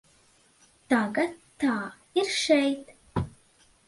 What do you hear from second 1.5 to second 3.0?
tā ir šeit.